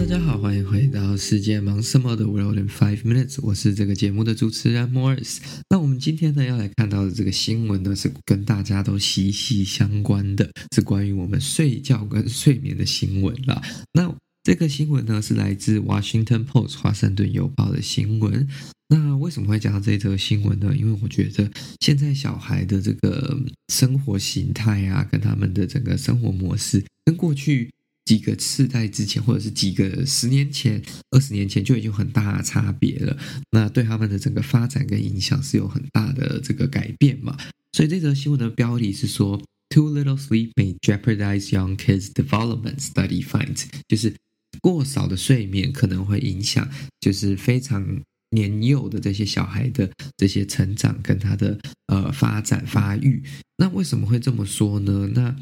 [0.00, 5.36] 大家好，欢迎回到世界忙什么的 World in Five Minutes，我是这个节目的主持人 Morris。
[5.68, 13.60] 那我们今天呢要来看到的这个新闻呢，是跟大家都息息相关的，是关于我们睡觉跟睡眠的新闻了。
[13.92, 14.12] 那
[14.42, 18.48] 这个新闻呢是来自 Washington Post 华盛顿邮报的新闻。
[18.88, 20.74] 那为什么会讲到这则新闻呢？
[20.74, 21.48] 因为我觉得
[21.80, 23.38] 现在小孩的这个
[23.68, 27.70] 生活形态啊，跟他们的整个生活模式，跟过去。
[28.10, 33.16] 几个世代之前，或者是几个十年前、二十年前就已经很大的差别了。
[33.52, 37.36] 那对他们的整个发展跟影响是有很大的这个改变嘛？
[37.70, 44.12] 所以这则新闻的标题是说：“Too little sleep may jeopardize young kids' development.” Study finds，就是
[44.60, 46.68] 过少的睡眠可能会影响，
[46.98, 53.22] 就是非常年幼的这些小孩的这些成长跟他的呃发展发育。
[53.56, 55.08] 那为什么会这么说呢？
[55.14, 55.36] 那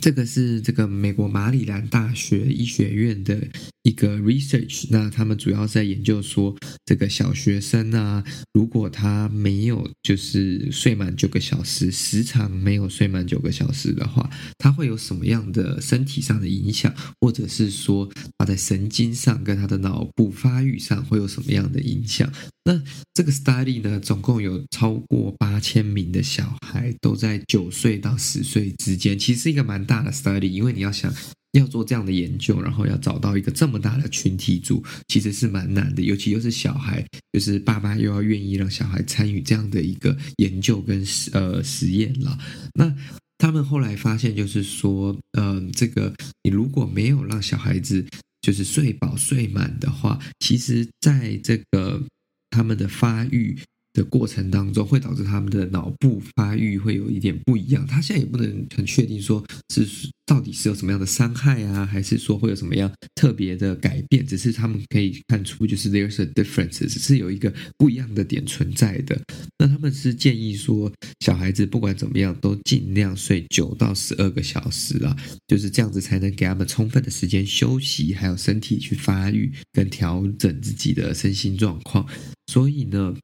[0.00, 3.46] 这个是这个美国马里兰大学医学院的
[3.82, 22.30] 一个 research，那他们主要是在研究说，这个小学生啊，如果他没有就是睡满九个小时，时常没有睡满九个小时的话，他会有什么样的身体上的影响，或者是说他在神经上跟他的脑部发育上会有什么样的影响？
[22.68, 22.78] 那
[23.14, 31.10] 这个 study 呢，总共有超过八千名的小孩，都在九岁到十岁之间，其实是一个蛮大的 study，因为你要想
[31.52, 37.02] 要做这样的研究，然后要找到一个这么大的群体组，其实是蛮难的，尤其又是小孩，
[37.32, 41.02] 就是爸妈又要愿意让小孩参与这样的一个研究跟
[41.32, 42.38] 呃实验了。
[42.74, 42.94] 那
[43.38, 48.06] 他们后来发现，就是说，嗯、呃，这个你如果没有让小孩子
[48.42, 52.02] 就是睡饱睡满的话，其实在这个
[52.50, 53.56] 他们的发育
[53.94, 57.86] 的过程当中，会导致他们的脑部发育会有一点不一样。
[57.86, 59.86] 他现在也不能很确定说是
[60.26, 64.24] 到底是有什么样的伤害啊，还是说会有什么样特别的改变。
[64.24, 69.20] 只是他们可以看出，就是 there's a difference，只是有一个不一样的点存在的。
[69.58, 75.16] 那他们是建议说，小孩子不管怎么样都尽量睡九到十二个小时啊，
[75.48, 82.06] 就是这样子才能给他们充分的时间休息，还有身体去发育跟调整自己的身心状况。
[82.48, 83.14] 所以呢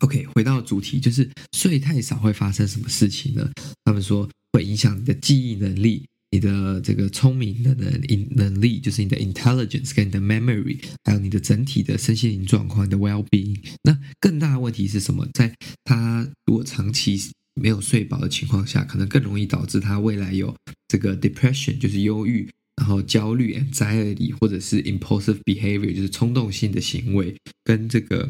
[0.00, 3.50] ，OK，回到主题，就是睡太少会发生什么事情呢？
[3.84, 13.58] 他们说会影响你的记忆能力、你的这个聪明的能能力，就是你的 intelligence 跟你的 memory，还有你的整体的身心灵状况、你的 well-being。
[13.82, 15.26] 那更大的问题是什么？
[15.32, 15.54] 在
[15.84, 17.18] 他如果长期
[17.54, 20.54] 没有睡饱的情况下，可能更容易导致他未来有
[20.88, 22.50] 这个 depression，就是忧郁。
[22.76, 28.28] 然后焦虑、anxiety 或者是 impulsive behavior，就是冲动性的行为，跟这个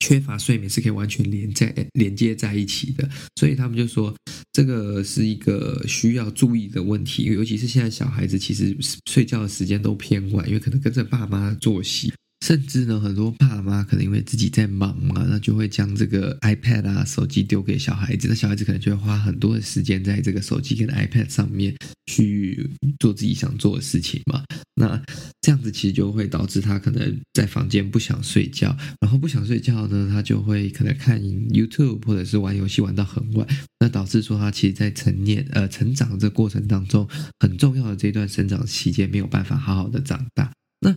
[0.00, 3.08] 缺乏睡眠是可以完全连在连接在一起的。
[3.36, 4.14] 所以他们就说，
[4.52, 8.76] 这个是一个需要注意的问题，尤其是现在小孩子其实
[9.10, 12.12] 睡觉的时间都偏晚，因为可能跟着爸妈作息。
[12.46, 24.42] 甚至呢，很多爸妈可能因为自己在忙嘛，那就会将这个 iPad 啊、手机丢给小孩子，那小孩子可能就会花很多的时间在这个手机跟 iPad 上面去做自己想做的事情嘛。
[24.74, 25.00] 那
[25.42, 33.46] 这样子其实就会导致他可能在房间不想睡觉，然后不想睡觉呢，他就会可能看 YouTube 或者是玩游戏玩到很晚，
[33.78, 37.06] 那导致说他其实，在成年呃成长这过程当中，
[37.38, 40.50] 很重要的这段生长期间没有办法好好的长大。
[40.82, 40.96] 那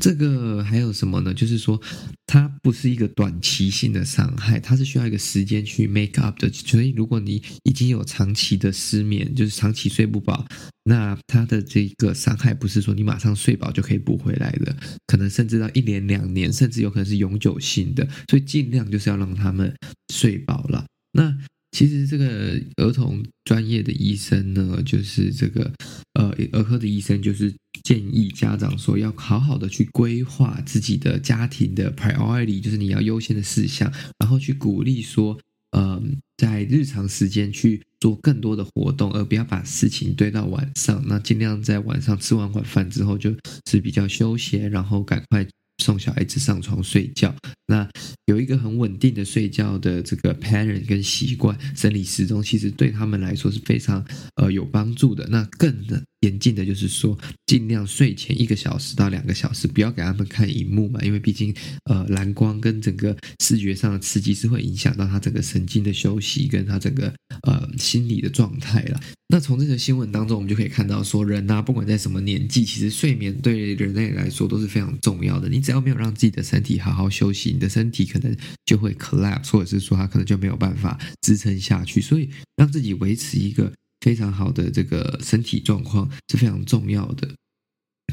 [0.00, 1.34] 这个还有什么呢？
[1.34, 1.80] 就是说，
[2.24, 6.48] 它不是一个短期性的伤害，它是需要一个时间去 make up 的。
[6.52, 10.46] 所以，如果你已经有长期的失眠，就是长期睡不饱，
[10.84, 14.76] 那它的这个伤害不是说你马上睡饱就可以补回来的，
[15.08, 18.06] 可能甚至到一年、两年，甚至有可能是永久性的。
[18.28, 19.74] 所以，尽量就是要让他们
[20.12, 20.86] 睡饱了。
[21.10, 21.36] 那
[21.72, 25.72] 其实这个儿童专业的医生呢，就是这个
[26.12, 27.52] 呃儿科的医生，就是
[27.84, 35.38] 建议家长说要好好的去规划自己的家庭的 priority，就是你要优先的事项，然后去鼓励说，
[35.76, 41.04] 嗯、在日常时间去做更多的活动，而不要把事情堆到晚上。
[41.06, 43.36] 那尽量在晚上吃完晚饭之后，就
[43.70, 45.46] 是比较休闲，然后赶快。
[45.78, 47.34] 送小孩子上床睡觉，
[47.66, 47.88] 那
[48.26, 54.04] 有一个很稳定的睡觉的这个 pattern 跟习惯，生理时钟其实对他们来说是非常
[54.36, 55.26] 呃有帮助的。
[55.28, 55.74] 那更
[56.20, 61.54] 严禁的就是说，尽量睡前一个小时到两个小时，不要给他们看荧幕嘛，因为毕竟
[61.84, 67.12] 呃蓝光跟整个视觉上的刺激是会影响到他整个神经的休息跟他整个
[67.42, 69.00] 呃心理的状态了。
[69.28, 75.48] 那从这个新闻当中，我们就可以看到说，人啊，不管在什么年纪，其实睡眠对人类来说都是非常重要的。
[75.48, 78.36] 你只要没有让自己的身体好好休息，你的身体可能
[78.66, 82.00] 就会 collapse，或者是说它可能就没有办法支撑下去。
[82.00, 83.72] 所以，让自己维持一个
[84.02, 87.28] 非常好的这个身体状况是非常重要的。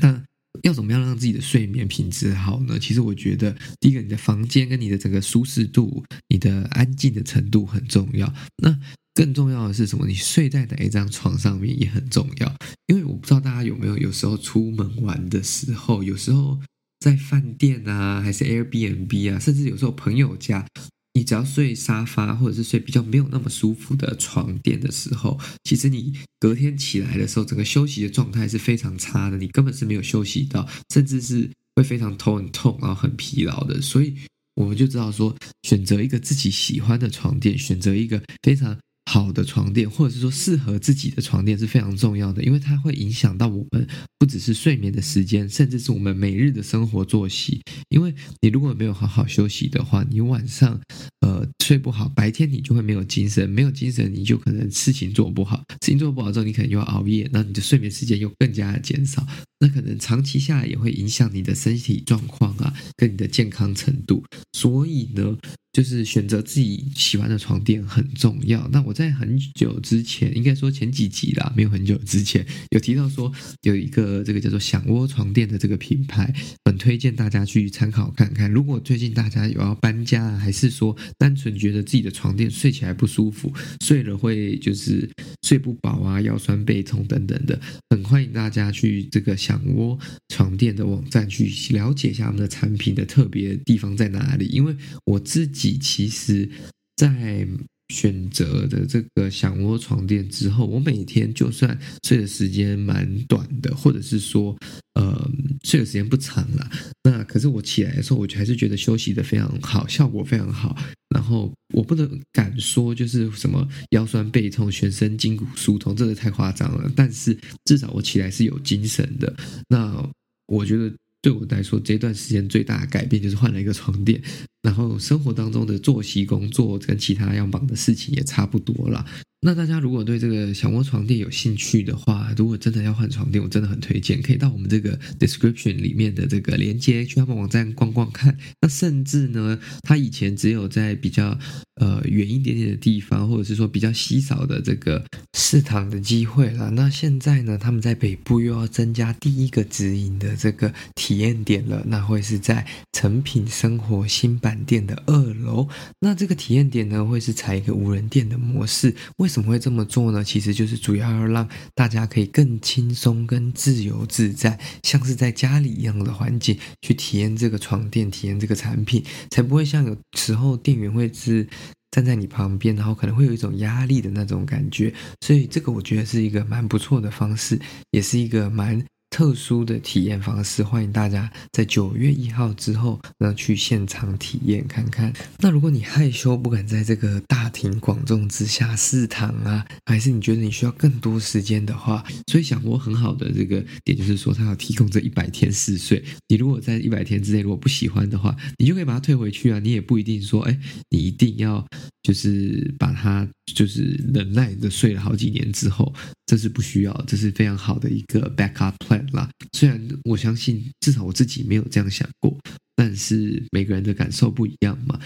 [0.02, 0.24] 那
[0.64, 2.80] 要怎么样让自己的睡眠品质好呢？
[2.80, 8.34] 其实我觉得，第一个，你的房间跟你的整个舒适度、你的安静的程度很重要。
[8.58, 8.80] 那
[9.22, 10.08] 更重要的是什么？
[10.08, 12.56] 你睡在哪一张床上面也很重要。
[12.88, 16.60] 因为我不知道大家有没有，有时候出门玩的时候，有时候
[17.00, 20.66] 在饭店啊，还是 Airbnb 啊，甚至有时候朋友家。
[21.14, 33.80] 你只要睡沙发，或者是睡比较没有那么舒服的床垫的时候，其实你隔天起来的时候，整个休息的状态是非常差的，你根本是没有休息到，甚至是会非常头很痛，然后很疲劳的。
[33.82, 34.16] 所以
[34.56, 38.76] 我们就知道说，选择一个自己喜欢的床垫，选择一个非常。
[39.06, 43.88] 好的床垫，或者是说适合自己的床垫是非常重要的，因为它会影响到我们
[44.19, 47.62] 不只是睡眠的时间，甚至是我们每日的生活作息。
[47.89, 50.80] 因为你如果没有好好休息的话，你晚上
[51.21, 59.26] 呃睡不好，白天你就会没有精神，没有精神你就可能事情做不好，事情做不好之后你可能又要熬夜，那你的睡眠时间又更加的减少，
[59.58, 64.22] 那可能长期下来也会影响你的身体状况啊，跟你的健康程度。
[64.52, 65.38] 所以呢。
[65.74, 68.68] 就是选择自己喜欢的床垫很重要。
[68.74, 73.32] 那我在很久之前，应该说前几集啦，没有很久之前有提到说
[73.62, 76.36] 有一个这个叫做享窝床垫的这个品牌，
[76.66, 78.52] 很推荐大家去参考看看。
[78.52, 83.54] 如果最近大家有要搬家，还是说单纯觉得自己的床垫睡起来不舒服，
[83.86, 85.10] 睡了会就是
[85.48, 87.60] 睡不饱啊，腰酸背痛等等的，
[87.90, 89.98] 很欢迎大家去这个享窝
[90.30, 94.48] 床垫的网站去了解一下他们的产品的特别地方在哪里。
[94.48, 94.75] 因为
[95.06, 95.80] 我自己。
[95.92, 96.50] 其实，
[96.96, 97.46] 在
[97.94, 104.56] 选择的这个享窝床垫之后，我每天就算睡的时间蛮短的，或者是说，
[104.94, 105.31] 呃，
[105.63, 106.72] 睡的时间不长了，
[107.04, 110.78] 那可是我起来的时候，我就还是觉得休息的非常好，效果非常好。
[111.22, 116.92] 然后我不能敢说就是什么腰酸背痛、全身筋骨疏痛，这个太夸张了。
[116.96, 119.32] 但是至少我起来是有精神的。
[119.68, 120.04] 那
[120.48, 120.92] 我觉得。
[121.24, 124.20] 对我来说，这段时间最大的改变就是换了一个床垫，
[124.64, 129.06] 然后生活当中的作息、工作跟其他要忙的事情也差不多了。
[129.44, 138.38] 那大家如果对这个小窝床垫有兴趣的话，如果真的要换床垫，我真的很推荐，可以到我们这个 description 里面的这个链接去他们网站逛逛看。
[138.62, 141.40] 那甚至呢，他以前只有在比较
[141.81, 146.69] 呃远一点点的地方，或者是说比较稀少的这个市场的机会了。
[146.69, 155.68] 那现在呢，他们在北部又要增加第一个直营的这个体验点了，那会是在诚品生活新板店的二楼。
[156.00, 158.95] 那这个体验点呢，会是采一个无人店的模式。
[159.18, 160.24] 为什么会这么做呢？
[160.24, 171.48] 其实就是主要要让大家可以更轻松、跟自由自在，像是在家里一样的环境去体验这个床垫、体验这个产品，才不会像有时候店员会是
[171.92, 174.94] 站在你旁边，然后可能会有一种压力的那种感觉。
[175.22, 177.60] 所以这个我觉得是一个蛮不错的方式，
[177.92, 178.84] 也是一个蛮。
[179.12, 185.13] 特殊的体验方式，欢迎大家在九月一号之后呢去现场体验看看。
[185.40, 196.02] 那如果你害羞不敢在这个大庭广众之下试躺啊，还是你觉得你需要更多时间的话，所以想过很好的这个点就是说，他要提供这一百天试睡。
[196.30, 199.60] 你如果在一百天之内如果不喜欢的话，你就可以把它退回去啊。
[199.60, 200.58] 你也不一定说，哎，
[200.90, 201.68] 你一定要
[202.02, 203.81] 就是把它就是
[204.13, 205.94] 忍耐的睡了好几年之后，
[206.25, 209.06] 这是不需要，这是非常好的一个 backup plan。
[209.13, 212.38] 啦，虽然我相信，至少我自己没有这样想过，
[212.75, 215.00] 但是每个人的感受不一样嘛。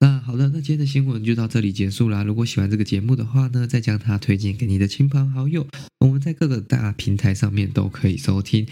[0.00, 2.22] 那好的，那今天的新闻就到这里结束啦。
[2.22, 5.66] 如果喜欢这个节目的话呢，再将它推荐给你的亲朋好友。
[5.98, 8.64] 我们在各个大平台上面都可以收听。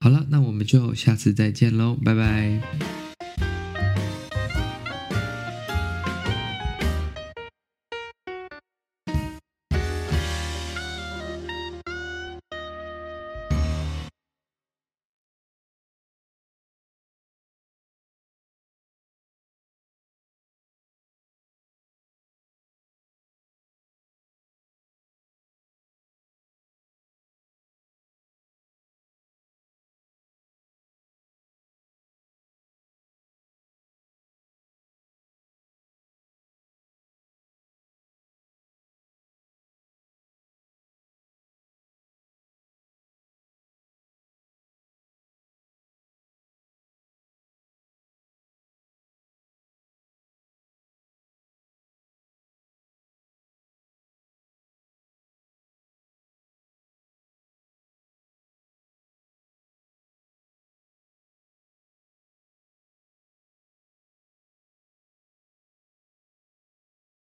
[0.00, 3.01] 好了，那我们就下次再见喽，拜拜。